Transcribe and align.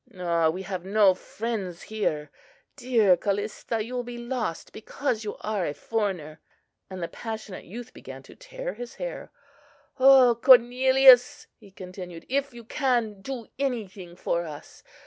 Ah! 0.17 0.49
we 0.49 0.63
have 0.63 0.83
no 0.83 1.13
friends 1.13 1.83
here. 1.83 2.31
Dear 2.75 3.15
Callista! 3.15 3.85
you 3.85 3.93
will 3.97 4.03
be 4.03 4.17
lost 4.17 4.73
because 4.73 5.23
you 5.23 5.37
are 5.41 5.63
a 5.63 5.75
foreigner!" 5.75 6.41
and 6.89 7.03
the 7.03 7.07
passionate 7.07 7.65
youth 7.65 7.93
began 7.93 8.23
to 8.23 8.35
tear 8.35 8.73
his 8.73 8.95
hair. 8.95 9.29
"O 9.99 10.39
Cornelius!" 10.41 11.45
he 11.59 11.69
continued, 11.69 12.25
"if 12.29 12.51
you 12.51 12.63
can 12.63 13.21
do 13.21 13.45
anything 13.59 14.15
for 14.15 14.43
us! 14.47 14.81